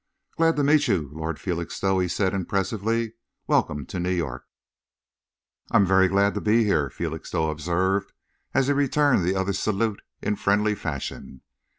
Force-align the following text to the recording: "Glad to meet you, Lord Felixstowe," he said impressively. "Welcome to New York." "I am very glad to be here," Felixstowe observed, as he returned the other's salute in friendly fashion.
"Glad 0.35 0.55
to 0.55 0.63
meet 0.63 0.87
you, 0.87 1.11
Lord 1.13 1.39
Felixstowe," 1.39 1.99
he 1.99 2.07
said 2.07 2.33
impressively. 2.33 3.13
"Welcome 3.45 3.85
to 3.85 3.99
New 3.99 4.09
York." 4.09 4.45
"I 5.69 5.77
am 5.77 5.85
very 5.85 6.07
glad 6.07 6.33
to 6.33 6.41
be 6.41 6.63
here," 6.63 6.89
Felixstowe 6.89 7.51
observed, 7.51 8.11
as 8.51 8.65
he 8.65 8.73
returned 8.73 9.23
the 9.23 9.35
other's 9.35 9.59
salute 9.59 10.01
in 10.19 10.37
friendly 10.37 10.73
fashion. 10.73 11.41